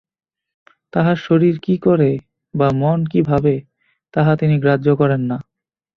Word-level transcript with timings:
তাঁহার 0.93 1.17
শরীর 1.17 1.55
কি 1.59 1.75
করে 1.77 2.09
বা 2.53 2.67
মন 2.71 2.99
কি 3.05 3.19
ভাবে, 3.21 3.55
তাহা 4.13 4.31
তিনি 4.35 4.55
গ্রাহ্য 4.59 4.87
করেন 4.95 5.21
না। 5.21 5.37